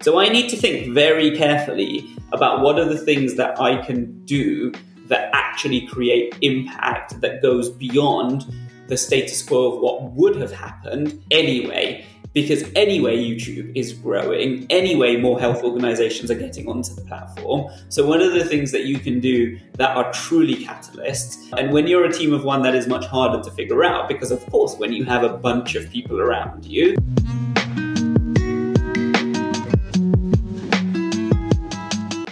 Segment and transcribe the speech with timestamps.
[0.00, 4.24] So I need to think very carefully about what are the things that I can
[4.26, 4.72] do
[5.06, 8.44] that actually create impact that goes beyond
[8.86, 12.06] the status quo of what would have happened anyway.
[12.32, 14.66] Because anyway, YouTube is growing.
[14.70, 17.68] Anyway, more health organizations are getting onto the platform.
[17.88, 21.88] So, one of the things that you can do that are truly catalysts, and when
[21.88, 24.76] you're a team of one, that is much harder to figure out because, of course,
[24.76, 26.94] when you have a bunch of people around you,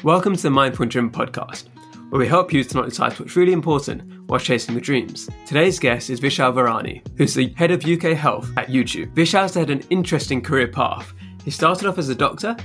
[0.06, 1.64] Welcome to the Mindful & Driven podcast,
[2.10, 5.28] where we help you to not decide what's really important while chasing your dreams.
[5.46, 9.12] Today's guest is Vishaal Virani, who's the head of UK Health at YouTube.
[9.14, 11.12] Vishaal's had an interesting career path.
[11.44, 12.56] He started off as a doctor,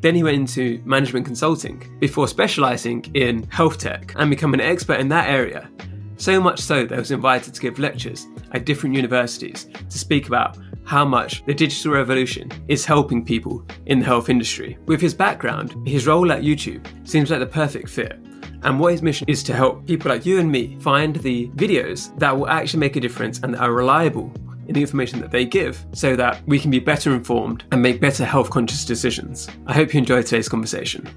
[0.00, 4.98] then he went into management consulting before specialising in health tech and becoming an expert
[4.98, 5.68] in that area.
[6.16, 10.28] So much so that he was invited to give lectures at different universities to speak
[10.28, 14.78] about how much the digital revolution is helping people in the health industry.
[14.86, 18.18] With his background, his role at YouTube seems like the perfect fit.
[18.62, 22.16] And what his mission is to help people like you and me find the videos
[22.18, 24.32] that will actually make a difference and that are reliable
[24.68, 28.00] in the information that they give so that we can be better informed and make
[28.00, 29.48] better health conscious decisions.
[29.66, 31.08] I hope you enjoyed today's conversation.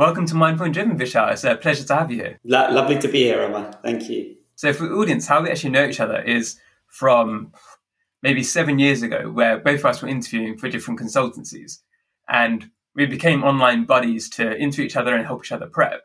[0.00, 1.30] Welcome to Mindful & Driven, Vishaal.
[1.30, 2.40] It's a pleasure to have you here.
[2.42, 3.78] Lo- lovely to be here, Emma.
[3.82, 4.34] Thank you.
[4.54, 7.52] So, for the audience, how we actually know each other is from
[8.22, 11.80] maybe seven years ago, where both of us were interviewing for different consultancies.
[12.30, 16.04] And we became online buddies to interview each other and help each other prep.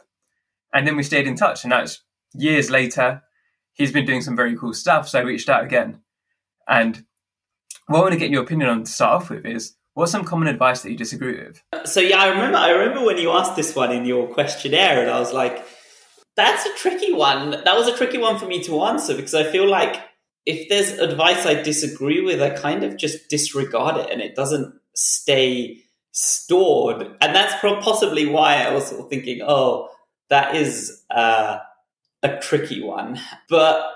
[0.74, 1.64] And then we stayed in touch.
[1.64, 3.24] And that's years later.
[3.72, 5.08] He's been doing some very cool stuff.
[5.08, 6.02] So I reached out again.
[6.68, 7.06] And
[7.88, 10.26] what I want to get your opinion on to start off with is What's some
[10.26, 11.64] common advice that you disagree with?
[11.86, 12.58] So yeah, I remember.
[12.58, 15.66] I remember when you asked this one in your questionnaire, and I was like,
[16.36, 19.46] "That's a tricky one." That was a tricky one for me to answer because I
[19.46, 19.96] feel like
[20.46, 24.76] if there's advice I disagree with, I kind of just disregard it, and it doesn't
[24.96, 25.78] stay
[26.12, 27.16] stored.
[27.22, 29.92] And that's possibly why I was sort of thinking, "Oh,
[30.28, 31.60] that is uh,
[32.22, 33.18] a tricky one,"
[33.50, 33.92] but.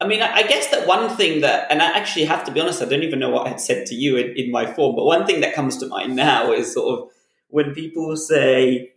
[0.00, 2.82] I mean, I guess that one thing that, and I actually have to be honest,
[2.82, 5.06] I don't even know what I had said to you in, in my form, but
[5.06, 7.08] one thing that comes to mind now is sort of
[7.48, 8.92] when people say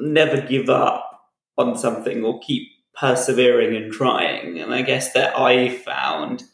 [0.00, 4.58] never give up on something or keep persevering and trying.
[4.58, 6.44] And I guess that I found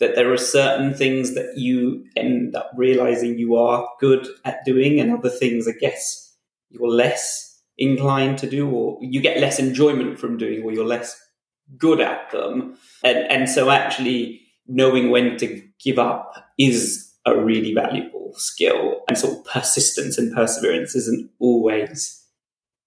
[0.00, 5.00] that there are certain things that you end up realizing you are good at doing,
[5.00, 6.36] and other things, I guess,
[6.70, 11.20] you're less inclined to do, or you get less enjoyment from doing, or you're less
[11.76, 12.76] good at them.
[13.04, 19.02] And, and so actually knowing when to give up is a really valuable skill.
[19.08, 22.24] And sort of persistence and perseverance isn't always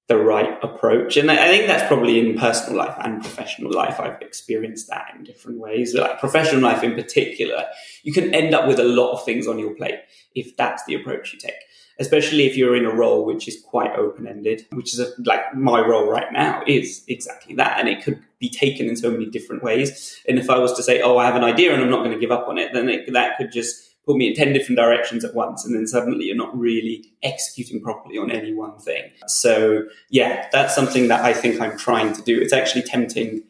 [0.07, 1.15] the right approach.
[1.15, 3.99] And I think that's probably in personal life and professional life.
[3.99, 5.93] I've experienced that in different ways.
[5.93, 7.65] Like professional life in particular,
[8.03, 9.99] you can end up with a lot of things on your plate
[10.35, 11.55] if that's the approach you take
[11.99, 15.53] especially if you're in a role which is quite open ended, which is a, like
[15.53, 17.79] my role right now is exactly that.
[17.79, 20.19] And it could be taken in so many different ways.
[20.27, 22.11] And if I was to say, oh, I have an idea and I'm not going
[22.11, 24.77] to give up on it, then it, that could just put me in 10 different
[24.77, 25.63] directions at once.
[25.63, 29.11] And then suddenly you're not really executing properly on any one thing.
[29.27, 32.39] So, yeah, that's something that I think I'm trying to do.
[32.39, 33.43] It's actually tempting.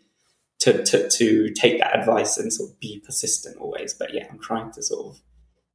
[0.66, 3.96] To, to, to take that advice and sort of be persistent always.
[3.96, 5.19] But yeah, I'm trying to sort of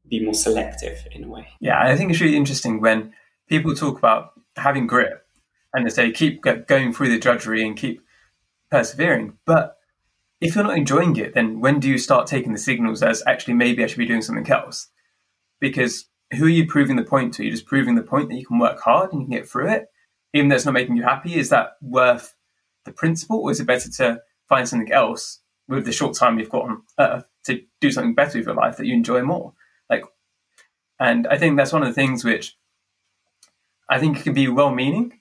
[0.09, 1.49] be more selective in a way.
[1.61, 3.13] Yeah, I think it's really interesting when
[3.49, 5.13] people talk about having grit
[5.75, 8.03] and they say keep going through the drudgery and keep
[8.71, 9.39] persevering.
[9.45, 9.77] But
[10.41, 13.55] if you're not enjoying it, then when do you start taking the signals as actually
[13.55, 14.89] maybe I should be doing something else?
[15.61, 16.07] Because
[16.37, 17.45] who are you proving the point to?
[17.45, 19.71] You're just proving the point that you can work hard and you can get through
[19.71, 19.87] it,
[20.33, 21.37] even though it's not making you happy.
[21.37, 22.35] Is that worth
[22.85, 26.51] the principle, or is it better to find something else with the short time you've
[26.51, 29.55] got on Earth to do something better with your life that you enjoy more?
[30.99, 32.57] And I think that's one of the things which
[33.89, 35.21] I think can be well meaning,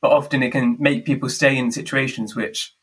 [0.00, 2.74] but often it can make people stay in situations which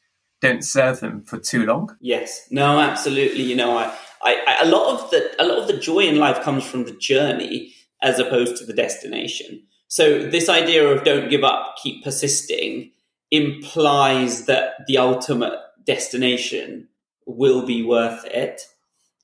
[0.41, 1.96] don't serve them for too long.
[2.02, 3.44] Yes, no, absolutely.
[3.44, 6.41] You know, I, I, a lot of the a lot of the joy in life
[6.41, 9.64] comes from the journey as opposed to the destination.
[9.88, 12.91] So this idea of don't give up, keep persisting
[13.29, 16.88] implies that the ultimate destination
[17.26, 18.61] will be worth it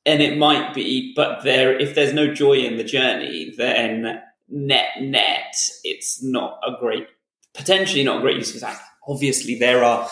[0.08, 4.88] and it might be, but there, if there's no joy in the journey, then net
[5.02, 7.08] net, it's not a great,
[7.54, 8.78] potentially not a great use of time.
[9.06, 10.10] Obviously, there are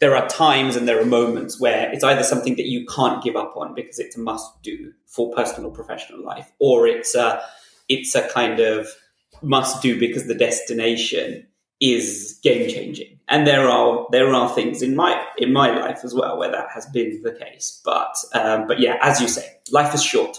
[0.00, 3.34] there are times and there are moments where it's either something that you can't give
[3.34, 7.40] up on because it's a must do for personal professional life, or it's a
[7.88, 8.88] it's a kind of
[9.42, 11.46] must do because the destination
[11.80, 13.18] is game changing.
[13.28, 16.68] And there are there are things in my in my life as well where that
[16.72, 17.80] has been the case.
[17.84, 20.38] But um, but yeah, as you say, life is short,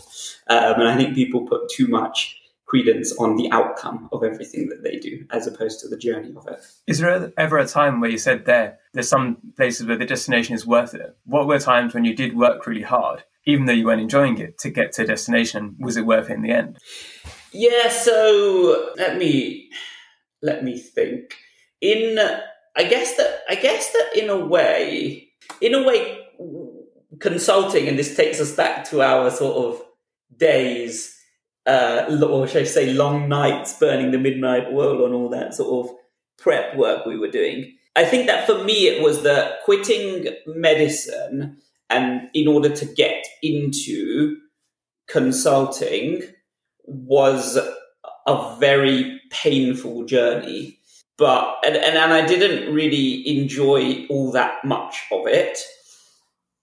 [0.50, 4.84] um, and I think people put too much credence on the outcome of everything that
[4.84, 6.60] they do as opposed to the journey of it.
[6.86, 10.56] Is there ever a time where you said there there's some places where the destination
[10.56, 11.18] is worth it?
[11.26, 14.60] What were times when you did work really hard, even though you weren't enjoying it,
[14.60, 15.76] to get to a destination?
[15.80, 16.78] Was it worth it in the end?
[17.52, 19.70] Yeah, so let me
[20.42, 21.36] let me think.
[21.82, 22.18] In
[22.76, 25.30] I guess that I guess that in a way,
[25.62, 26.20] in a way,
[27.20, 29.82] consulting, and this takes us back to our sort of
[30.36, 31.18] days
[31.68, 35.86] uh, or should I say, long nights burning the midnight oil on all that sort
[35.86, 35.96] of
[36.38, 37.76] prep work we were doing.
[37.96, 41.58] I think that for me, it was that quitting medicine
[41.90, 44.38] and in order to get into
[45.08, 46.22] consulting
[46.86, 47.58] was
[48.28, 50.78] a very painful journey.
[51.18, 55.58] But, and, and, and I didn't really enjoy all that much of it.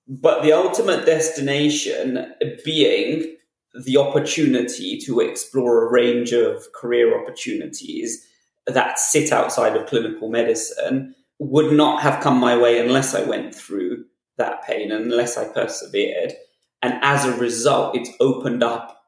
[0.07, 2.35] But the ultimate destination
[2.65, 3.37] being
[3.75, 8.25] the opportunity to explore a range of career opportunities
[8.67, 13.55] that sit outside of clinical medicine would not have come my way unless I went
[13.55, 14.05] through
[14.37, 16.35] that pain, unless I persevered.
[16.83, 19.05] And as a result, it's opened up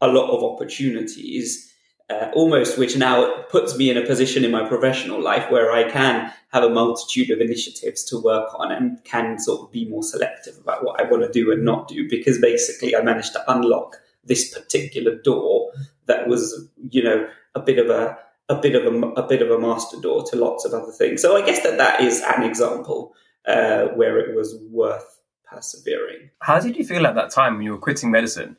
[0.00, 1.69] a lot of opportunities,
[2.10, 5.88] uh, almost which now puts me in a position in my professional life where I
[5.88, 10.02] can have a multitude of initiatives to work on and can sort of be more
[10.02, 13.52] selective about what I want to do and not do because basically I managed to
[13.52, 15.70] unlock this particular door
[16.06, 18.18] that was, you know, a bit of a
[18.48, 21.22] a bit of a, a bit of a master door to lots of other things.
[21.22, 23.14] So I guess that that is an example
[23.46, 26.30] uh, where it was worth persevering.
[26.40, 28.56] How did you feel at that time when you were quitting medicine?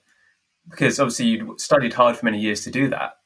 [0.70, 3.18] Because obviously you'd studied hard for many years to do that.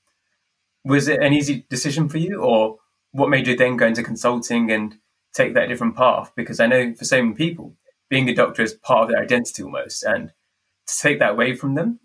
[0.85, 2.77] Was it an easy decision for you, or
[3.11, 4.97] what made you then go into consulting and
[5.33, 6.31] take that different path?
[6.35, 7.75] Because I know for so many people,
[8.09, 10.31] being a doctor is part of their identity almost, and
[10.87, 11.99] to take that away from them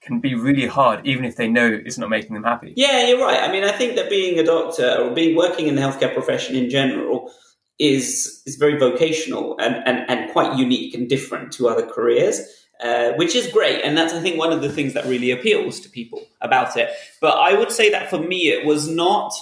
[0.00, 2.72] can be really hard, even if they know it's not making them happy.
[2.76, 3.42] Yeah, you're right.
[3.42, 6.54] I mean, I think that being a doctor or being working in the healthcare profession
[6.54, 7.32] in general
[7.78, 12.40] is is very vocational and, and, and quite unique and different to other careers.
[12.80, 15.80] Uh, which is great, and that's I think one of the things that really appeals
[15.80, 16.90] to people about it.
[17.20, 19.32] But I would say that for me, it was not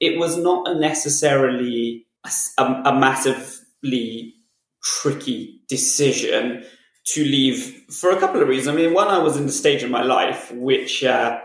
[0.00, 2.06] it was not necessarily
[2.58, 4.34] a, a massively
[4.82, 6.64] tricky decision
[7.04, 8.76] to leave for a couple of reasons.
[8.76, 11.38] I mean, one, I was in the stage of my life which uh,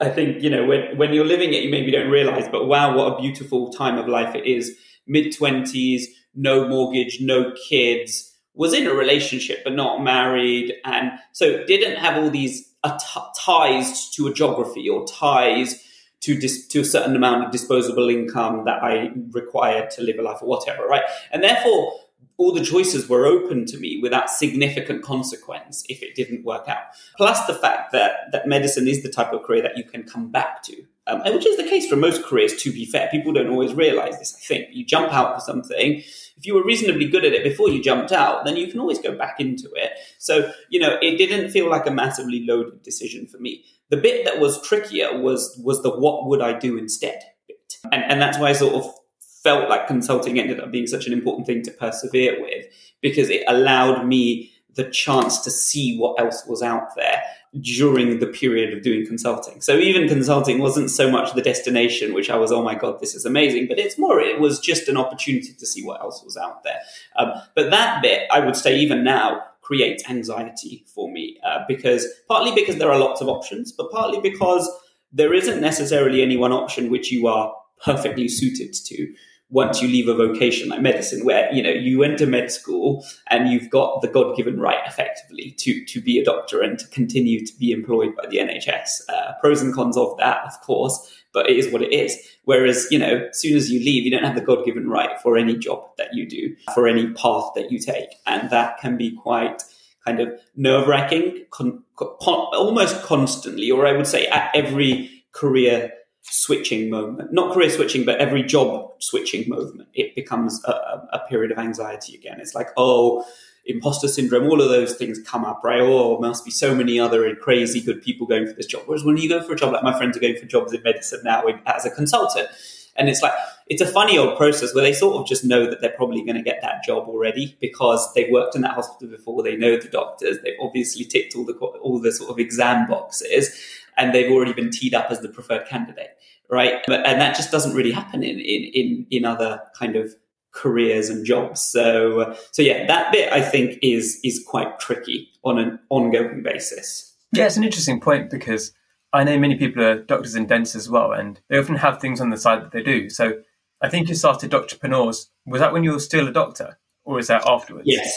[0.00, 2.96] I think you know when when you're living it, you maybe don't realize, but wow,
[2.96, 4.76] what a beautiful time of life it is.
[5.06, 8.29] Mid twenties, no mortgage, no kids.
[8.60, 12.98] Was in a relationship but not married, and so didn't have all these uh,
[13.34, 15.82] ties to a geography or ties
[16.20, 20.22] to dis- to a certain amount of disposable income that I required to live a
[20.22, 21.04] life or whatever, right?
[21.32, 21.94] And therefore,
[22.40, 26.84] all the choices were open to me without significant consequence if it didn't work out.
[27.18, 30.30] Plus the fact that that medicine is the type of career that you can come
[30.32, 30.74] back to,
[31.06, 32.56] um, which is the case for most careers.
[32.62, 34.34] To be fair, people don't always realize this.
[34.34, 35.96] I think you jump out for something.
[35.98, 38.98] If you were reasonably good at it before you jumped out, then you can always
[38.98, 39.92] go back into it.
[40.16, 43.66] So you know, it didn't feel like a massively loaded decision for me.
[43.90, 48.02] The bit that was trickier was was the what would I do instead bit, and
[48.02, 48.94] and that's why I sort of
[49.42, 52.66] felt like consulting ended up being such an important thing to persevere with
[53.00, 57.22] because it allowed me the chance to see what else was out there
[57.60, 59.60] during the period of doing consulting.
[59.60, 63.14] So even consulting wasn't so much the destination, which I was, oh my God, this
[63.14, 66.36] is amazing, but it's more, it was just an opportunity to see what else was
[66.36, 66.78] out there.
[67.16, 72.06] Um, but that bit, I would say, even now, creates anxiety for me uh, because
[72.26, 74.68] partly because there are lots of options, but partly because
[75.12, 77.52] there isn't necessarily any one option which you are
[77.84, 79.12] perfectly suited to
[79.50, 83.04] once you leave a vocation like medicine, where you know you went to med school
[83.28, 87.44] and you've got the God-given right, effectively, to to be a doctor and to continue
[87.44, 89.02] to be employed by the NHS.
[89.08, 92.16] Uh, pros and cons of that, of course, but it is what it is.
[92.44, 95.36] Whereas you know, as soon as you leave, you don't have the God-given right for
[95.36, 99.16] any job that you do, for any path that you take, and that can be
[99.16, 99.62] quite
[100.06, 105.92] kind of nerve-wracking, con- con- almost constantly, or I would say at every career
[106.22, 111.50] switching moment, not career switching, but every job switching moment, it becomes a, a, period
[111.50, 112.38] of anxiety again.
[112.40, 113.24] It's like, oh,
[113.66, 115.80] imposter syndrome, all of those things come up, right?
[115.80, 118.82] Oh, must be so many other crazy good people going for this job.
[118.86, 120.82] Whereas when you go for a job, like my friends are going for jobs in
[120.82, 122.48] medicine now as a consultant,
[122.96, 123.32] and it's like,
[123.68, 126.36] it's a funny old process where they sort of just know that they're probably going
[126.36, 129.42] to get that job already because they've worked in that hospital before.
[129.42, 130.38] They know the doctors.
[130.42, 133.56] They've obviously ticked all the all the sort of exam boxes,
[133.96, 136.16] and they've already been teed up as the preferred candidate
[136.50, 136.82] right?
[136.86, 140.14] But, and that just doesn't really happen in, in, in, in other kind of
[140.52, 141.60] careers and jobs.
[141.60, 147.14] So, so yeah, that bit I think is, is quite tricky on an ongoing basis.
[147.32, 148.72] Yeah, it's an interesting point because
[149.12, 152.20] I know many people are doctors and dentists as well, and they often have things
[152.20, 153.10] on the side that they do.
[153.10, 153.40] So
[153.80, 155.26] I think you started Doctorpreneurs.
[155.46, 157.84] Was that when you were still a doctor, or is that afterwards?
[157.86, 158.12] Yes.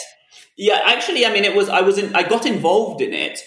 [0.56, 1.68] Yeah, actually, I mean, it was.
[1.68, 2.14] I was in.
[2.14, 3.40] I got involved in it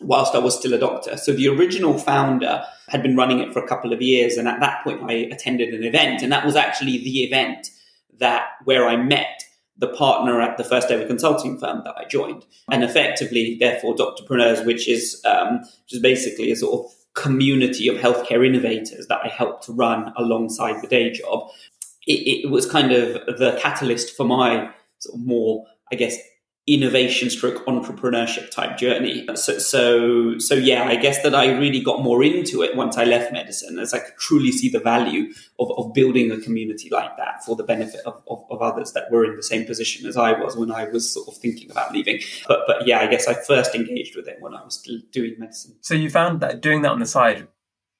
[0.00, 1.16] whilst I was still a doctor.
[1.16, 4.60] So the original founder had been running it for a couple of years, and at
[4.60, 7.70] that point, I attended an event, and that was actually the event
[8.18, 9.42] that where I met
[9.76, 14.64] the partner at the first ever consulting firm that I joined, and effectively, therefore, Doctorpreneurs,
[14.64, 19.28] which is um, which is basically a sort of community of healthcare innovators that I
[19.28, 21.48] helped to run alongside the day job.
[22.06, 26.16] It, it was kind of the catalyst for my sort of more, I guess,
[26.66, 29.26] innovation stroke entrepreneurship type journey.
[29.34, 33.04] So, so, so yeah, I guess that I really got more into it once I
[33.04, 37.18] left medicine as I could truly see the value of, of building a community like
[37.18, 40.16] that for the benefit of, of, of, others that were in the same position as
[40.16, 42.20] I was when I was sort of thinking about leaving.
[42.48, 45.34] But, but yeah, I guess I first engaged with it when I was still doing
[45.38, 45.76] medicine.
[45.82, 47.46] So you found that doing that on the side,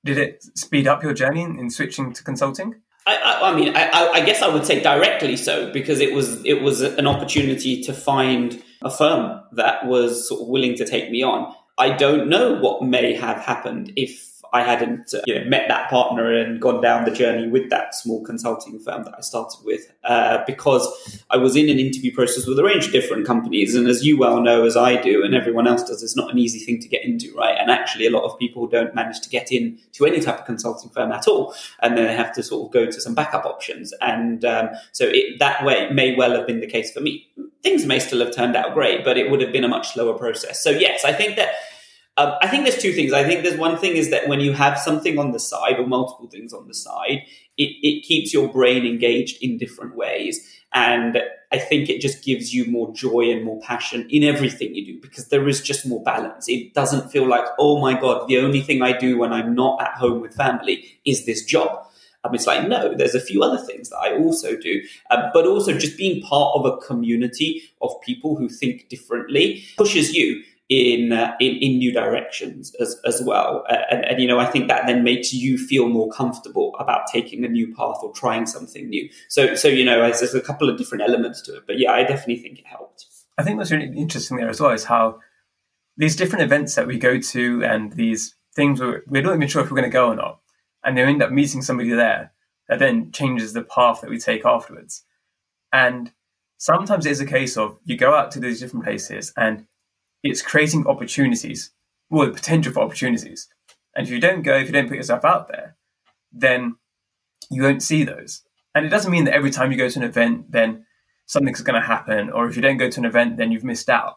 [0.04, 2.76] did it speed up your journey in, in switching to consulting?
[3.06, 6.42] I, I, I mean, I, I, guess I would say directly so because it was
[6.44, 11.54] it was an opportunity to find a firm that was willing to take me on.
[11.76, 15.90] I don't know what may have happened if I hadn't uh, you know, met that
[15.90, 19.92] partner and gone down the journey with that small consulting firm that I started with,
[20.04, 20.87] uh, because
[21.30, 23.75] I was in an interview process with a range of different companies.
[23.75, 26.38] And as you well know, as I do, and everyone else does, it's not an
[26.38, 27.56] easy thing to get into, right?
[27.58, 30.46] And actually, a lot of people don't manage to get in to any type of
[30.46, 31.52] consulting firm at all.
[31.82, 33.92] And then they have to sort of go to some backup options.
[34.00, 37.28] And um, so it, that way may well have been the case for me.
[37.64, 40.16] Things may still have turned out great, but it would have been a much slower
[40.16, 40.62] process.
[40.62, 41.54] So, yes, I think that
[42.16, 43.12] um, I think there's two things.
[43.12, 45.87] I think there's one thing is that when you have something on the side or
[45.87, 47.23] multiple things on the side,
[47.56, 50.40] it, it keeps your brain engaged in different ways.
[50.73, 54.85] And I think it just gives you more joy and more passion in everything you
[54.85, 56.49] do because there is just more balance.
[56.49, 59.83] It doesn't feel like, oh my God, the only thing I do when I'm not
[59.83, 61.87] at home with family is this job.
[62.25, 64.83] Um, it's like, no, there's a few other things that I also do.
[65.11, 70.14] Um, but also just being part of a community of people who think differently pushes
[70.14, 73.64] you in, uh, in in new directions as as well.
[73.68, 77.44] And, and, you know, I think that then makes you feel more comfortable about taking
[77.44, 79.09] a new path or trying something new.
[79.28, 81.64] So so you know, there's a couple of different elements to it.
[81.66, 83.06] But yeah, I definitely think it helped.
[83.37, 85.21] I think what's really interesting there as well is how
[85.97, 89.62] these different events that we go to and these things we're, we're not even sure
[89.62, 90.40] if we're going to go or not,
[90.83, 92.33] and we end up meeting somebody there
[92.68, 95.04] that then changes the path that we take afterwards.
[95.73, 96.12] And
[96.56, 99.66] sometimes it is a case of you go out to these different places and
[100.25, 101.71] it's creating opportunities,
[102.11, 103.49] well, the potential for opportunities.
[103.95, 105.76] And if you don't go, if you don't put yourself out there,
[106.33, 106.76] then
[107.50, 108.43] you won't see those.
[108.75, 110.87] And it doesn't mean that every time you go to an event, then
[111.26, 113.88] something's going to happen, or if you don't go to an event, then you've missed
[113.88, 114.16] out.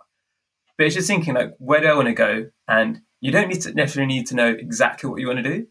[0.78, 2.50] But it's just thinking like, where do I want to go?
[2.68, 5.68] And you don't need to necessarily need to know exactly what you want to do.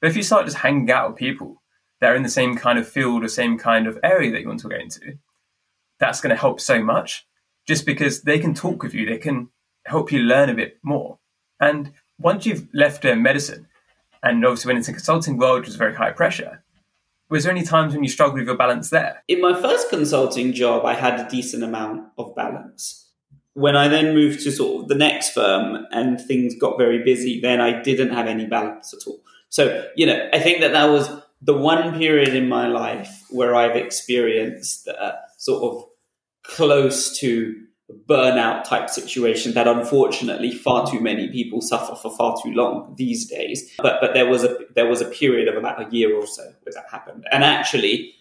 [0.00, 1.62] But if you start just hanging out with people
[2.00, 4.48] that are in the same kind of field or same kind of area that you
[4.48, 5.18] want to go into,
[5.98, 7.26] that's going to help so much.
[7.66, 9.50] Just because they can talk with you, they can
[9.88, 11.18] help you learn a bit more.
[11.60, 13.66] And once you've left medicine,
[14.22, 16.62] and obviously went into the consulting world, which was very high pressure,
[17.30, 19.22] was there any times when you struggled with your balance there?
[19.28, 23.06] In my first consulting job, I had a decent amount of balance.
[23.54, 27.40] When I then moved to sort of the next firm and things got very busy,
[27.40, 29.20] then I didn't have any balance at all.
[29.50, 31.10] So, you know, I think that that was
[31.42, 35.84] the one period in my life where I've experienced uh, sort of
[36.44, 37.62] close to
[38.06, 43.26] burnout type situation that unfortunately far too many people suffer for far too long these
[43.26, 43.70] days.
[43.78, 46.42] But but there was a there was a period of about a year or so
[46.42, 48.14] where that happened, and actually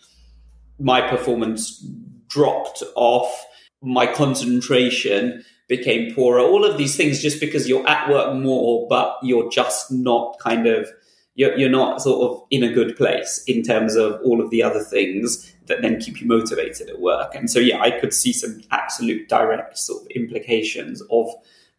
[0.79, 1.85] my performance
[2.27, 3.45] dropped off.
[3.81, 6.39] My concentration became poorer.
[6.39, 10.65] All of these things just because you're at work more, but you're just not kind
[10.65, 10.89] of
[11.35, 14.63] you're, you're not sort of in a good place in terms of all of the
[14.63, 17.35] other things that then keep you motivated at work.
[17.35, 21.29] And so, yeah, I could see some absolute direct sort of implications of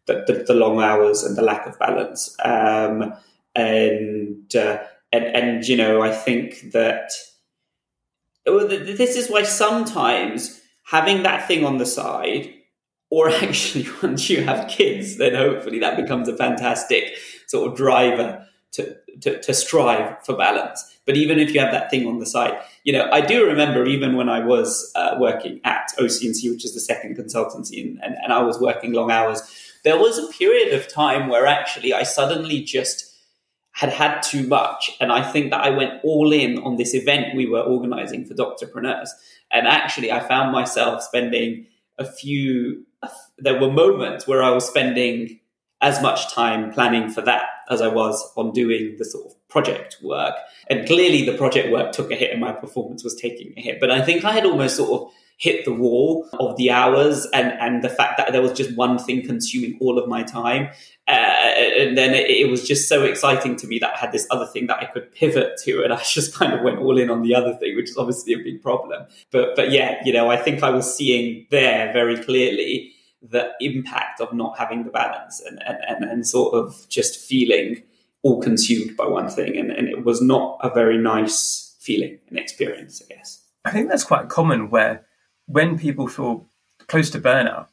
[0.05, 2.35] the, the, the long hours and the lack of balance.
[2.43, 3.13] Um,
[3.55, 4.79] and, uh,
[5.11, 7.11] and, and, you know, I think that
[8.45, 12.53] this is why sometimes having that thing on the side,
[13.09, 17.03] or actually once you have kids, then hopefully that becomes a fantastic
[17.47, 20.97] sort of driver to, to, to strive for balance.
[21.05, 23.85] But even if you have that thing on the side, you know, I do remember
[23.85, 28.15] even when I was uh, working at OC&C, which is the second consultancy, and, and,
[28.23, 29.41] and I was working long hours,
[29.83, 33.09] there was a period of time where actually I suddenly just
[33.71, 34.91] had had too much.
[34.99, 38.33] And I think that I went all in on this event we were organizing for
[38.33, 39.09] Doctorpreneurs.
[39.51, 41.65] And actually, I found myself spending
[41.97, 42.85] a few,
[43.37, 45.38] there were moments where I was spending
[45.81, 49.97] as much time planning for that as I was on doing the sort of project
[50.01, 50.35] work.
[50.69, 53.79] And clearly, the project work took a hit and my performance was taking a hit.
[53.79, 57.53] But I think I had almost sort of hit the wall of the hours and,
[57.61, 60.69] and the fact that there was just one thing consuming all of my time.
[61.07, 64.27] Uh, and then it, it, was just so exciting to me that I had this
[64.29, 67.09] other thing that I could pivot to, and I just kind of went all in
[67.09, 69.07] on the other thing, which is obviously a big problem.
[69.31, 74.21] But but yeah, you know, I think I was seeing there very clearly the impact
[74.21, 77.83] of not having the balance and and, and, and sort of just feeling
[78.21, 82.37] all consumed by one thing, and, and it was not a very nice feeling and
[82.37, 83.41] experience, I guess.
[83.65, 85.05] I think that's quite common where
[85.45, 86.47] when people feel
[86.87, 87.67] close to burnout,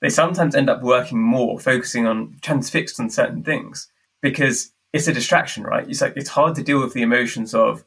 [0.00, 3.88] they sometimes end up working more, focusing on transfixed on certain things
[4.20, 5.88] because it's a distraction, right?
[5.88, 7.84] It's like it's hard to deal with the emotions of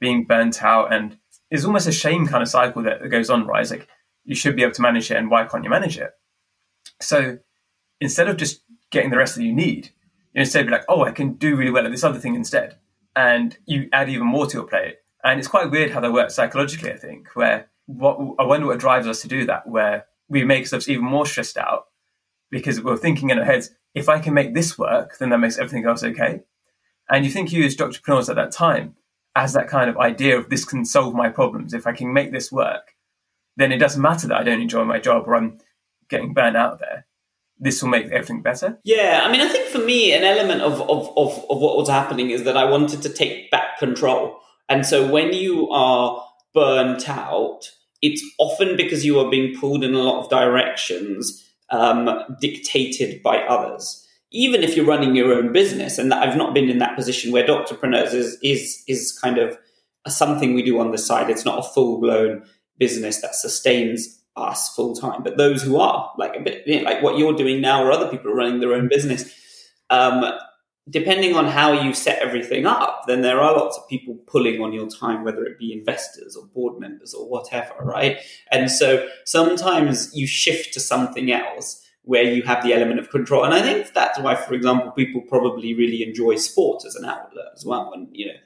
[0.00, 1.18] being burnt out, and
[1.50, 3.62] it's almost a shame kind of cycle that goes on, right?
[3.62, 3.88] It's like
[4.24, 6.12] you should be able to manage it, and why can't you manage it?
[7.00, 7.38] So
[8.00, 9.90] instead of just getting the rest that you need,
[10.34, 12.76] you instead be like, oh, I can do really well at this other thing instead,
[13.16, 14.96] and you add even more to your plate.
[15.24, 18.78] And it's quite weird how that works psychologically, I think, where what I wonder what
[18.78, 21.86] drives us to do that, where we make ourselves even more stressed out
[22.50, 25.58] because we're thinking in our heads, if I can make this work, then that makes
[25.58, 26.40] everything else okay.
[27.08, 28.94] And you think you as Doctorpreneurs at that time
[29.36, 31.72] as that kind of idea of this can solve my problems.
[31.72, 32.94] If I can make this work,
[33.56, 35.58] then it doesn't matter that I don't enjoy my job or I'm
[36.10, 37.06] getting burnt out there.
[37.58, 38.78] This will make everything better.
[38.84, 41.88] Yeah, I mean, I think for me, an element of, of, of, of what was
[41.88, 44.38] happening is that I wanted to take back control.
[44.68, 46.24] And so when you are
[46.54, 47.70] burnt out,
[48.02, 52.08] it's often because you are being pulled in a lot of directions um,
[52.40, 54.06] dictated by others.
[54.32, 57.44] Even if you're running your own business, and I've not been in that position where
[57.46, 59.58] Doctorpreneurs is is is kind of
[60.06, 61.28] something we do on the side.
[61.28, 62.44] It's not a full blown
[62.78, 66.82] business that sustains us full time, but those who are like a bit you know,
[66.82, 69.34] like what you're doing now, or other people running their own business.
[69.90, 70.24] Um,
[70.88, 74.72] depending on how you set everything up, then there are lots of people pulling on
[74.72, 78.18] your time, whether it be investors or board members or whatever, right?
[78.50, 83.44] And so sometimes you shift to something else where you have the element of control.
[83.44, 87.46] And I think that's why, for example, people probably really enjoy sport as an outlet
[87.54, 87.92] as well.
[87.92, 88.38] And, you know,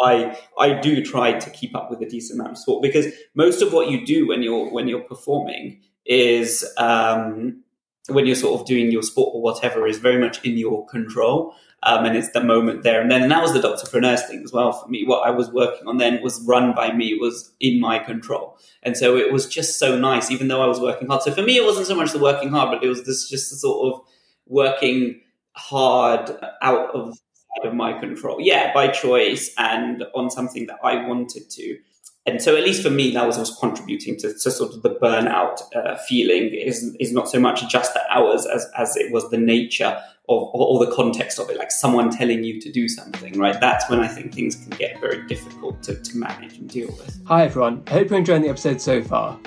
[0.00, 3.62] I I do try to keep up with a decent amount of sport because most
[3.62, 7.62] of what you do when you're when you're performing is um,
[8.08, 11.54] when you're sort of doing your sport or whatever is very much in your control.
[11.84, 13.22] Um, and it's the moment there and then.
[13.22, 15.04] And that was the Doctorpreneurs thing as well for me.
[15.04, 18.58] What I was working on then was run by me, was in my control.
[18.82, 21.22] And so it was just so nice, even though I was working hard.
[21.22, 23.50] So for me, it wasn't so much the working hard, but it was this just
[23.50, 24.00] the sort of
[24.46, 25.20] working
[25.52, 27.16] hard out of
[27.64, 28.40] of my control.
[28.40, 31.78] Yeah, by choice and on something that I wanted to.
[32.26, 34.90] And so at least for me that was, was contributing to, to sort of the
[34.90, 36.52] burnout uh, feeling.
[36.52, 40.42] Is, is not so much just the hours as, as it was the nature of
[40.52, 43.58] or, the context of it like someone telling you to do something right?
[43.60, 47.18] That's when i think things can get very difficult to, to manage and deal with.
[47.26, 47.82] Hi everyone.
[47.86, 49.38] I hope you're enjoying the episode so far.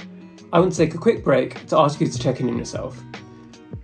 [0.52, 3.00] I want to take a quick break to ask you to check in on yourself.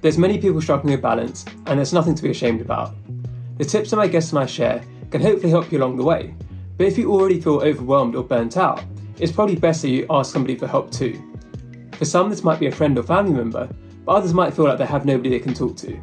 [0.02, 2.96] There's many people struggling with balance and there's nothing to be ashamed about
[3.58, 6.34] the tips that my guests and i share can hopefully help you along the way
[6.78, 8.84] but if you already feel overwhelmed or burnt out,
[9.18, 11.22] it's probably best that you ask somebody for help too.
[11.94, 13.68] For some, this might be a friend or family member,
[14.06, 16.00] but others might feel like they have nobody they can talk to.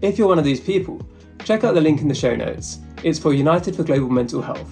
[0.00, 1.06] If you're one of these people,
[1.44, 2.78] check out the link in the show notes.
[3.04, 4.66] It's for United for Global Mental Health.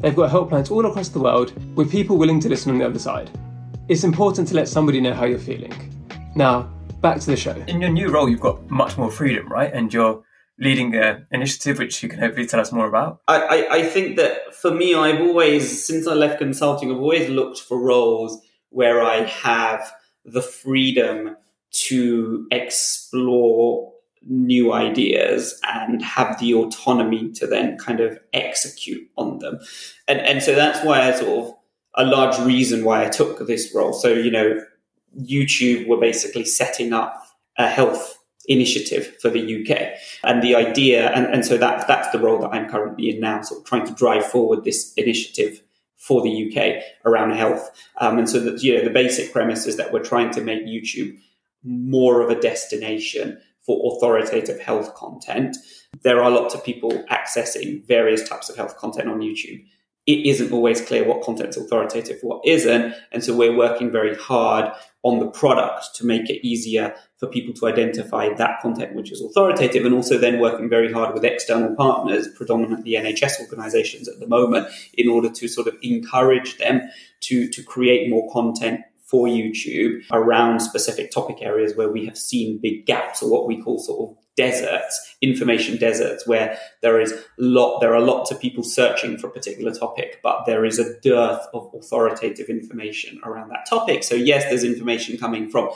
[0.00, 2.98] They've got helplines all across the world with people willing to listen on the other
[2.98, 3.30] side.
[3.88, 5.72] It's important to let somebody know how you're feeling.
[6.34, 6.64] Now,
[7.00, 7.54] back to the show.
[7.66, 9.72] In your new role, you've got much more freedom, right?
[9.72, 10.22] And you're
[10.58, 13.20] leading an initiative, which you can hopefully tell us more about?
[13.28, 17.28] I, I, I, think that for me, I've always, since I left consulting, I've always
[17.28, 18.40] looked for roles
[18.70, 19.92] where I have
[20.24, 21.36] the freedom
[21.70, 23.92] to explore
[24.22, 29.58] new ideas and have the autonomy to then kind of execute on them.
[30.08, 31.54] And, and so that's why I sort of,
[31.96, 33.94] a large reason why I took this role.
[33.94, 34.62] So, you know,
[35.18, 37.22] YouTube were basically setting up
[37.56, 38.15] a health
[38.48, 39.98] initiative for the UK.
[40.24, 43.42] And the idea, and, and so that, that's the role that I'm currently in now,
[43.42, 45.62] sort of trying to drive forward this initiative
[45.96, 47.70] for the UK around health.
[48.00, 50.64] Um, and so that, you know, the basic premise is that we're trying to make
[50.64, 51.18] YouTube
[51.64, 55.56] more of a destination for authoritative health content.
[56.02, 59.64] There are lots of people accessing various types of health content on YouTube.
[60.06, 62.94] it isn't always clear what content's authoritative, what isn't.
[63.10, 64.70] And so we're working very hard
[65.06, 69.22] on the product to make it easier for people to identify that content which is
[69.22, 74.26] authoritative and also then working very hard with external partners, predominantly NHS organizations at the
[74.26, 76.80] moment, in order to sort of encourage them
[77.20, 82.58] to, to create more content for YouTube around specific topic areas where we have seen
[82.58, 87.80] big gaps or what we call sort of deserts, information deserts, where there is lot,
[87.80, 91.46] there are lots of people searching for a particular topic, but there is a dearth
[91.54, 94.04] of authoritative information around that topic.
[94.04, 95.70] So yes, there's information coming from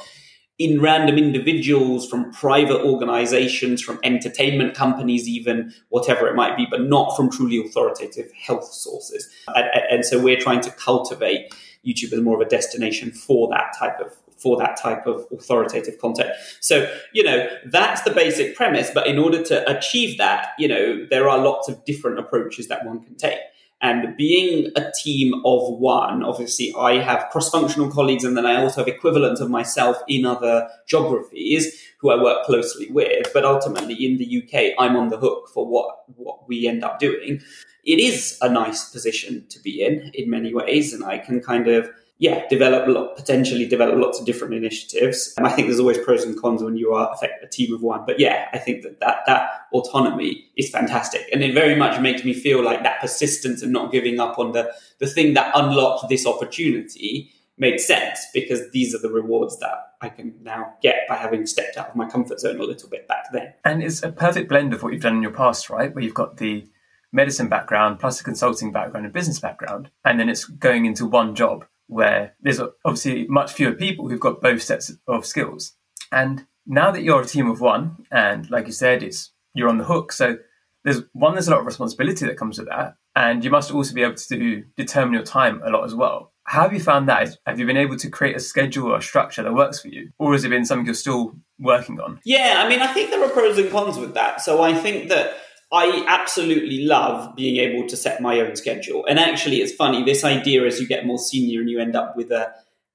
[0.59, 6.83] in random individuals, from private organizations, from entertainment companies, even whatever it might be, but
[6.83, 9.27] not from truly authoritative health sources.
[9.49, 11.51] And, and so we're trying to cultivate
[11.87, 15.99] YouTube as more of a destination for that type of for that type of authoritative
[15.99, 16.31] content.
[16.61, 18.91] So, you know, that's the basic premise.
[18.93, 22.85] But in order to achieve that, you know, there are lots of different approaches that
[22.85, 23.39] one can take.
[23.83, 28.57] And being a team of one, obviously, I have cross functional colleagues, and then I
[28.57, 33.29] also have equivalents of myself in other geographies who I work closely with.
[33.33, 36.99] But ultimately, in the UK, I'm on the hook for what, what we end up
[36.99, 37.41] doing.
[37.85, 41.67] It is a nice position to be in, in many ways, and I can kind
[41.67, 41.89] of
[42.21, 45.33] yeah, develop lot, potentially develop lots of different initiatives.
[45.39, 48.05] And I think there's always pros and cons when you are a team of one.
[48.07, 51.27] But yeah, I think that, that that autonomy is fantastic.
[51.33, 54.53] And it very much makes me feel like that persistence and not giving up on
[54.53, 59.93] the, the thing that unlocked this opportunity made sense because these are the rewards that
[60.03, 63.09] I can now get by having stepped out of my comfort zone a little bit
[63.09, 63.55] back then.
[63.65, 65.95] And it's a perfect blend of what you've done in your past, right?
[65.95, 66.67] Where you've got the
[67.13, 71.35] medicine background plus a consulting background and business background, and then it's going into one
[71.35, 75.73] job where there's obviously much fewer people who've got both sets of skills.
[76.13, 79.79] And now that you're a team of one, and like you said, it's you're on
[79.79, 80.13] the hook.
[80.13, 80.39] So
[80.85, 83.93] there's one, there's a lot of responsibility that comes with that, and you must also
[83.93, 86.33] be able to determine your time a lot as well.
[86.45, 87.37] How have you found that?
[87.47, 90.11] Have you been able to create a schedule or a structure that works for you,
[90.19, 92.21] or has it been something you're still working on?
[92.25, 94.41] Yeah, I mean, I think there are pros and cons with that.
[94.41, 95.35] So I think that
[95.73, 99.07] I absolutely love being able to set my own schedule.
[99.07, 102.17] And actually, it's funny, this idea as you get more senior and you end up
[102.17, 102.53] with a,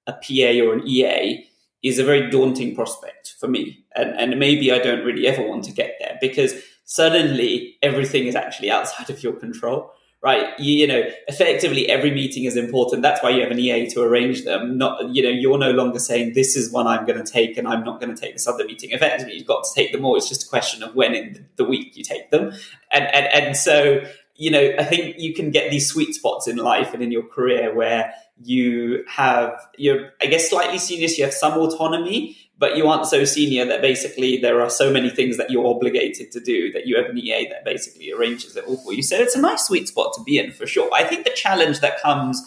[0.07, 1.47] a PA or an EA
[1.83, 3.85] is a very daunting prospect for me.
[3.95, 8.35] And, and maybe I don't really ever want to get there because suddenly everything is
[8.35, 9.91] actually outside of your control
[10.25, 10.59] right?
[10.59, 13.03] You, you, know, effectively every meeting is important.
[13.03, 14.75] That's why you have an EA to arrange them.
[14.75, 17.67] Not, you know, you're no longer saying this is one I'm going to take and
[17.67, 18.89] I'm not going to take this other meeting.
[18.89, 20.15] Effectively, you've got to take them all.
[20.15, 22.53] It's just a question of when in the week you take them.
[22.89, 24.03] And, and, and so,
[24.35, 27.27] you know, I think you can get these sweet spots in life and in your
[27.27, 28.11] career where
[28.43, 33.05] you have, you're, I guess, slightly senior, so you have some autonomy, but you aren't
[33.05, 36.87] so senior that basically there are so many things that you're obligated to do that
[36.87, 39.03] you have an EA that basically arranges it all for you.
[39.03, 40.89] So it's a nice sweet spot to be in for sure.
[40.93, 42.41] I think the challenge that comes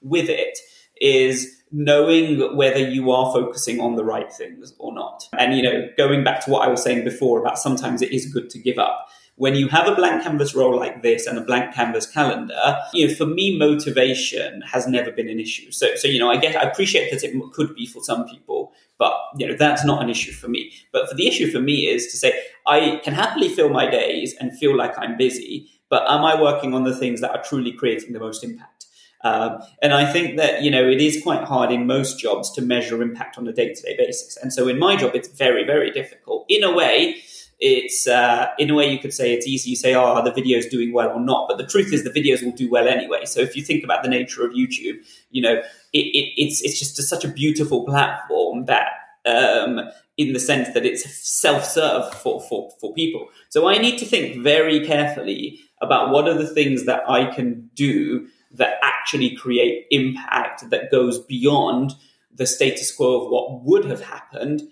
[0.00, 0.58] with it
[1.00, 5.28] is knowing whether you are focusing on the right things or not.
[5.38, 8.26] And, you know, going back to what I was saying before about sometimes it is
[8.26, 11.40] good to give up when you have a blank canvas role like this and a
[11.40, 15.70] blank canvas calendar, you know, for me, motivation has never been an issue.
[15.70, 18.72] So, so you know, I get, I appreciate that it could be for some people,
[18.98, 20.72] but you know, that's not an issue for me.
[20.92, 24.34] But for the issue for me is to say I can happily fill my days
[24.38, 27.72] and feel like I'm busy, but am I working on the things that are truly
[27.72, 28.86] creating the most impact?
[29.24, 32.60] Um, and I think that you know it is quite hard in most jobs to
[32.60, 34.36] measure impact on a day-to-day basis.
[34.36, 36.44] And so in my job, it's very, very difficult.
[36.48, 37.22] In a way,
[37.62, 39.70] it's uh, in a way you could say it's easy.
[39.70, 42.10] You say, "Oh, are the videos doing well or not?" But the truth is, the
[42.10, 43.24] videos will do well anyway.
[43.24, 44.96] So if you think about the nature of YouTube,
[45.30, 45.54] you know,
[45.92, 48.88] it, it, it's it's just a, such a beautiful platform that.
[49.24, 49.80] Um,
[50.18, 53.28] in the sense that it's self-serve for, for, for people.
[53.48, 57.70] So I need to think very carefully about what are the things that I can
[57.74, 61.94] do that actually create impact that goes beyond
[62.34, 64.62] the status quo of what would have happened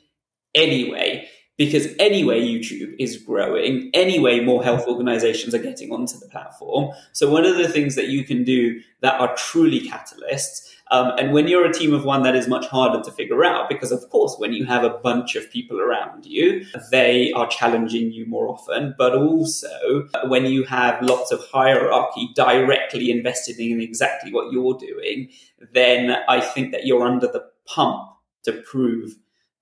[0.54, 1.26] anyway
[1.60, 6.90] because anyway youtube is growing anyway more health organizations are getting onto the platform.
[7.12, 11.32] So one of the things that you can do that are truly catalysts um, and
[11.34, 14.08] when you're a team of one that is much harder to figure out because of
[14.08, 18.48] course when you have a bunch of people around you they are challenging you more
[18.48, 24.78] often but also when you have lots of hierarchy directly invested in exactly what you're
[24.78, 25.28] doing
[25.72, 28.08] then i think that you're under the pump
[28.42, 29.14] to prove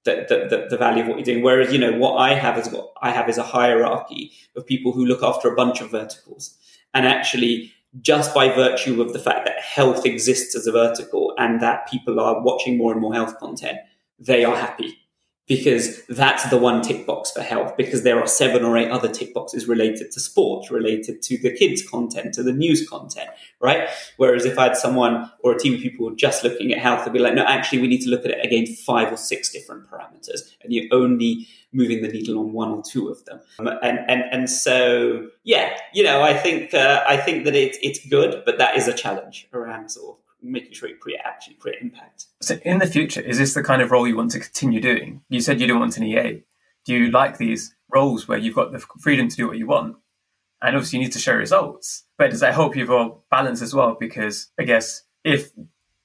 [0.04, 1.42] the, the, the, value of what you're doing.
[1.42, 4.92] Whereas, you know, what I have is what I have is a hierarchy of people
[4.92, 6.56] who look after a bunch of verticals.
[6.94, 11.60] And actually, just by virtue of the fact that health exists as a vertical and
[11.60, 13.78] that people are watching more and more health content,
[14.18, 14.98] they are happy
[15.48, 19.08] because that's the one tick box for health because there are seven or eight other
[19.08, 23.30] tick boxes related to sport related to the kids content to the news content
[23.60, 23.88] right?
[24.18, 27.12] Whereas if i had someone or a team of people just looking at health they'd
[27.12, 29.90] be like no actually we need to look at it against five or six different
[29.90, 33.40] parameters and you're only moving the needle on one or two of them.
[33.58, 38.06] And and and so yeah you know i think uh, i think that it's it's
[38.08, 41.80] good but that is a challenge around sort of making sure you create actually create
[41.80, 42.26] impact.
[42.40, 45.22] So in the future, is this the kind of role you want to continue doing?
[45.28, 46.42] You said you don't want an EA.
[46.84, 49.96] Do you like these roles where you've got the freedom to do what you want?
[50.60, 52.04] And obviously you need to show results.
[52.16, 53.96] But does that help you for balance as well?
[53.98, 55.50] Because I guess if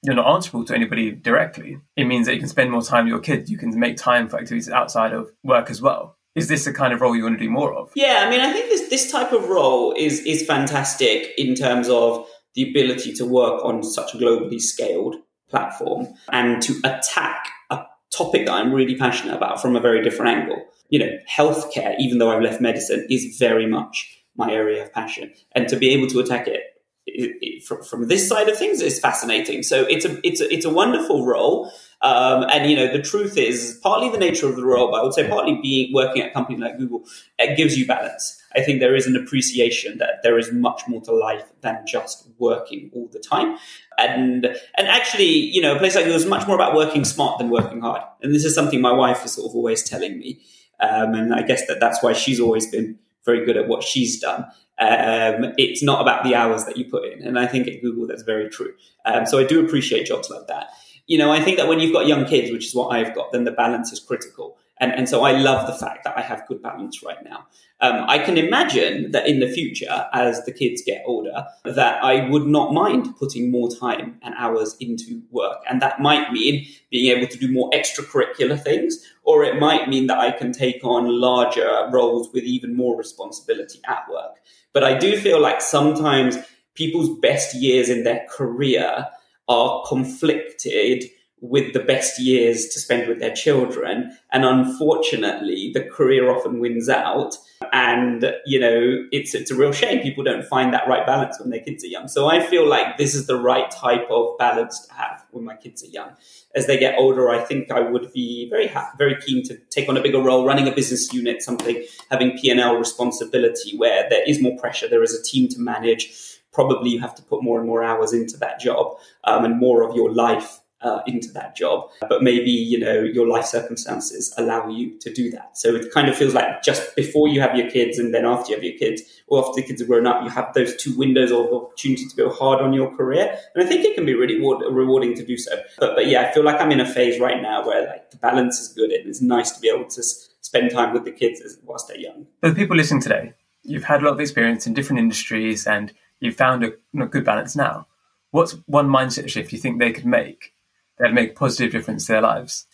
[0.02, 3.10] you're not answerable to anybody directly, it means that you can spend more time with
[3.10, 3.50] your kids.
[3.50, 6.18] You can make time for activities outside of work as well.
[6.34, 7.92] Is this the kind of role you want to do more of?
[7.94, 11.88] Yeah, I mean, I think this this type of role is is fantastic in terms
[11.88, 15.16] of the ability to work on such a globally scaled
[15.48, 20.38] platform and to attack a topic that I'm really passionate about from a very different
[20.38, 20.64] angle.
[20.88, 25.32] You know, healthcare, even though I've left medicine, is very much my area of passion.
[25.52, 26.60] And to be able to attack it,
[27.06, 29.62] it, it from, from, this side of things is fascinating.
[29.62, 31.70] So it's a it's a, it's a wonderful role.
[32.02, 35.04] Um, and you know, the truth is, partly the nature of the role, but I
[35.04, 37.04] would say partly being working at a company like Google,
[37.38, 38.42] it gives you balance.
[38.54, 42.28] I think there is an appreciation that there is much more to life than just
[42.38, 43.56] working all the time.
[43.98, 47.38] And and actually, you know, a place like Google is much more about working smart
[47.38, 48.02] than working hard.
[48.22, 50.40] And this is something my wife is sort of always telling me.
[50.80, 54.20] Um, and I guess that that's why she's always been very good at what she's
[54.20, 54.46] done.
[54.84, 57.22] Um, it's not about the hours that you put in.
[57.22, 58.74] And I think at Google, that's very true.
[59.04, 60.70] Um, so I do appreciate jobs like that
[61.06, 63.32] you know, I think that when you've got young kids, which is what I've got,
[63.32, 64.56] then the balance is critical.
[64.80, 67.46] And, and so I love the fact that I have good balance right now.
[67.80, 72.28] Um, I can imagine that in the future, as the kids get older, that I
[72.28, 75.58] would not mind putting more time and hours into work.
[75.70, 80.08] And that might mean being able to do more extracurricular things, or it might mean
[80.08, 84.40] that I can take on larger roles with even more responsibility at work.
[84.72, 86.36] But I do feel like sometimes
[86.74, 89.06] people's best years in their career
[89.48, 91.04] are conflicted
[91.44, 94.16] with the best years to spend with their children.
[94.32, 97.36] And unfortunately, the career often wins out.
[97.70, 101.50] And, you know, it's, it's a real shame people don't find that right balance when
[101.50, 102.08] their kids are young.
[102.08, 105.54] So I feel like this is the right type of balance to have when my
[105.54, 106.12] kids are young.
[106.54, 109.90] As they get older, I think I would be very happy, very keen to take
[109.90, 114.40] on a bigger role, running a business unit, something having P&L responsibility where there is
[114.40, 117.66] more pressure, there is a team to manage probably you have to put more and
[117.66, 121.88] more hours into that job um, and more of your life uh, into that job.
[122.08, 125.56] But maybe, you know, your life circumstances allow you to do that.
[125.56, 128.50] So it kind of feels like just before you have your kids and then after
[128.50, 130.96] you have your kids, or after the kids are grown up, you have those two
[130.96, 133.38] windows of opportunity to go hard on your career.
[133.54, 135.56] And I think it can be really reward- rewarding to do so.
[135.78, 138.18] But, but yeah, I feel like I'm in a phase right now where like the
[138.18, 141.40] balance is good and it's nice to be able to spend time with the kids
[141.64, 142.26] whilst they're young.
[142.40, 145.92] For the people listening today, you've had a lot of experience in different industries and
[146.20, 147.86] you've found a good balance now.
[148.30, 150.53] What's one mindset shift you think they could make
[150.98, 152.66] that'd make positive difference to their lives?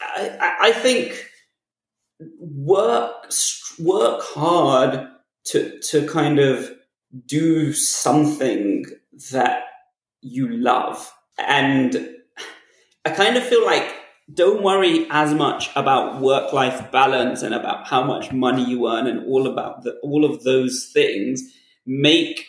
[0.00, 1.24] I, I think
[2.38, 3.32] work
[3.78, 5.08] work hard
[5.46, 6.70] to to kind of
[7.26, 8.84] do something
[9.32, 9.62] that
[10.20, 12.10] you love and
[13.04, 13.94] i kind of feel like
[14.34, 19.06] don't worry as much about work life balance and about how much money you earn
[19.06, 21.42] and all about the, all of those things
[21.86, 22.44] make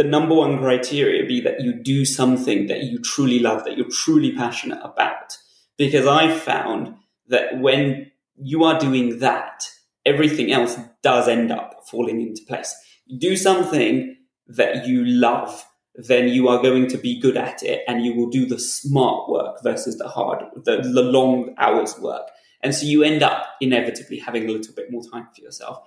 [0.00, 3.90] the number one criteria be that you do something that you truly love, that you're
[3.90, 5.36] truly passionate about.
[5.76, 6.94] Because I found
[7.28, 9.68] that when you are doing that,
[10.06, 12.74] everything else does end up falling into place.
[13.18, 18.02] Do something that you love, then you are going to be good at it and
[18.02, 22.26] you will do the smart work versus the hard, the, the long hours work.
[22.62, 25.86] And so you end up inevitably having a little bit more time for yourself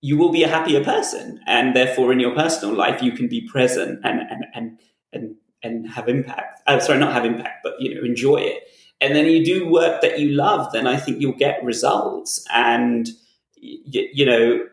[0.00, 3.46] you will be a happier person and therefore in your personal life you can be
[3.48, 4.78] present and and and
[5.12, 6.62] and, and have impact.
[6.66, 8.62] Uh, sorry not have impact but you know enjoy it.
[9.00, 12.44] And then you do work that you love then i think you'll get results.
[12.52, 13.08] And
[13.56, 14.66] you, you know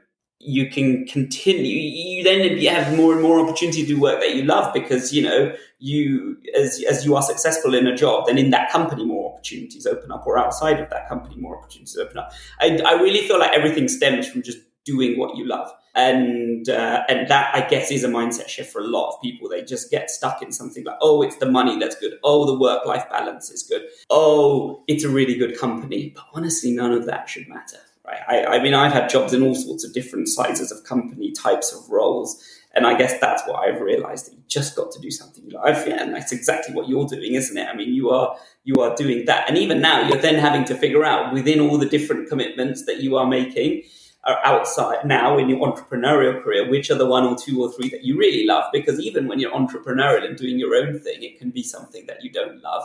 [0.45, 4.43] you can continue you then have more and more opportunity to do work that you
[4.43, 8.49] love because you know you as as you are successful in a job then in
[8.49, 12.31] that company more opportunities open up or outside of that company more opportunities open up.
[12.59, 15.71] I, I really feel like everything stems from just doing what you love.
[15.95, 19.47] And uh, and that I guess is a mindset shift for a lot of people.
[19.47, 22.13] They just get stuck in something like, oh, it's the money that's good.
[22.23, 23.83] Oh, the work life balance is good.
[24.09, 26.11] Oh, it's a really good company.
[26.15, 27.77] But honestly, none of that should matter.
[28.03, 28.21] Right?
[28.27, 31.71] I, I mean, I've had jobs in all sorts of different sizes of company, types
[31.71, 32.43] of roles,
[32.73, 35.51] And I guess that's what I've realized that you just got to do something you
[35.51, 35.87] love.
[35.87, 37.67] Yeah, and that's exactly what you're doing, isn't it?
[37.67, 39.47] I mean, you are you are doing that.
[39.47, 43.01] And even now you're then having to figure out within all the different commitments that
[43.01, 43.83] you are making
[44.25, 47.89] are outside now in your entrepreneurial career, which are the one or two or three
[47.89, 48.65] that you really love?
[48.71, 52.23] Because even when you're entrepreneurial and doing your own thing, it can be something that
[52.23, 52.83] you don't love.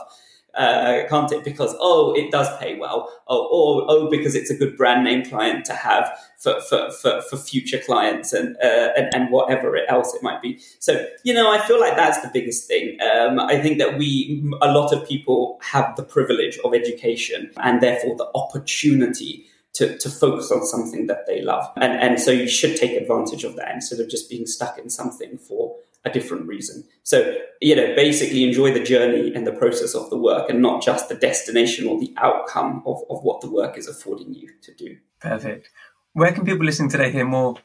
[0.55, 1.43] Uh, can't it?
[1.43, 3.07] Because oh, it does pay well.
[3.27, 7.21] Oh, or oh, because it's a good brand name client to have for for, for,
[7.21, 10.59] for future clients and, uh, and and whatever else it might be.
[10.79, 12.97] So you know, I feel like that's the biggest thing.
[12.99, 17.79] Um, I think that we a lot of people have the privilege of education and
[17.79, 21.71] therefore the opportunity to, to focus on something that they love.
[21.77, 24.89] And, and so you should take advantage of that instead of just being stuck in
[24.89, 26.83] something for a different reason.
[27.03, 30.81] So, you know, basically enjoy the journey and the process of the work and not
[30.81, 34.73] just the destination or the outcome of, of what the work is affording you to
[34.73, 34.97] do.
[35.19, 35.69] Perfect.
[36.13, 37.55] Where can people listening today hear more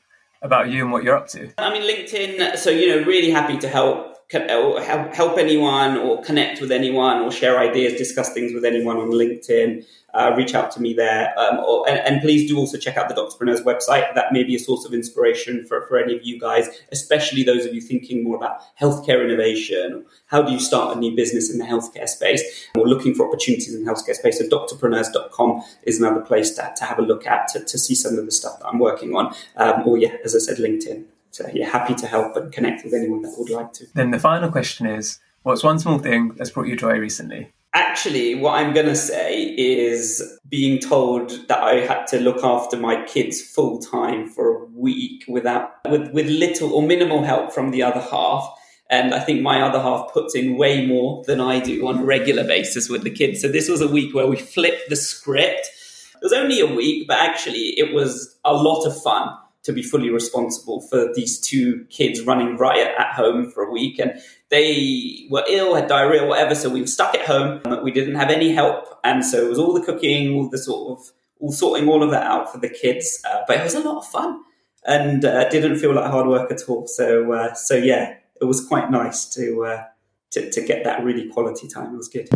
[0.42, 1.50] about you and what you're up to?
[1.58, 2.56] I mean, LinkedIn.
[2.56, 7.30] So, you know, really happy to help or help anyone or connect with anyone or
[7.30, 9.84] share ideas, discuss things with anyone on LinkedIn,
[10.14, 11.34] uh, reach out to me there.
[11.38, 14.14] Um, or, and, and, please do also check out the Doctorpreneurs website.
[14.14, 17.66] That may be a source of inspiration for, for any of you guys, especially those
[17.66, 20.06] of you thinking more about healthcare innovation.
[20.26, 22.68] How do you start a new business in the healthcare space?
[22.76, 24.38] Or looking for opportunities in the healthcare space.
[24.38, 28.16] So doctorpreneurs.com is another place to, to have a look at to, to see some
[28.16, 29.34] of the stuff that I'm working on.
[29.56, 31.04] Um, or yeah, as I said, LinkedIn.
[31.34, 33.86] So yeah, happy to help and connect with anyone that would like to.
[33.94, 37.50] Then the final question is, what's one small thing that's brought you joy recently?
[37.72, 42.76] Actually, what I'm going to say is being told that I had to look after
[42.76, 47.72] my kids full time for a week without with, with little or minimal help from
[47.72, 48.48] the other half.
[48.88, 52.04] And I think my other half puts in way more than I do on a
[52.04, 53.40] regular basis with the kids.
[53.40, 55.68] So this was a week where we flipped the script.
[56.14, 59.82] It was only a week, but actually it was a lot of fun to be
[59.82, 63.98] fully responsible for these two kids running riot at home for a week.
[63.98, 64.12] And
[64.50, 66.54] they were ill, had diarrhea, whatever.
[66.54, 67.62] So we were stuck at home.
[67.82, 69.00] We didn't have any help.
[69.02, 72.10] And so it was all the cooking, all the sort of, all sorting all of
[72.10, 73.20] that out for the kids.
[73.28, 74.40] Uh, but it was a lot of fun
[74.86, 76.86] and uh, didn't feel like hard work at all.
[76.86, 79.84] So, uh, so yeah, it was quite nice to, uh,
[80.32, 81.94] to, to get that really quality time.
[81.94, 82.28] It was good.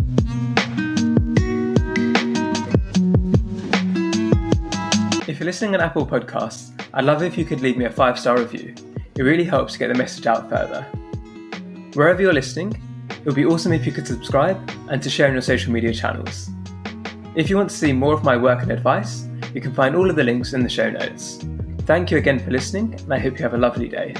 [5.29, 8.17] If you're listening on Apple Podcasts, I'd love if you could leave me a five
[8.17, 8.73] star review.
[9.15, 10.81] It really helps to get the message out further.
[11.93, 12.71] Wherever you're listening,
[13.11, 14.57] it would be awesome if you could subscribe
[14.89, 16.49] and to share on your social media channels.
[17.35, 20.09] If you want to see more of my work and advice, you can find all
[20.09, 21.45] of the links in the show notes.
[21.81, 24.15] Thank you again for listening, and I hope you have a lovely day.